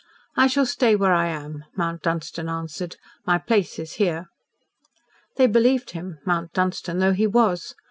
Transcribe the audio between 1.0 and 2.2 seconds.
I am," Mount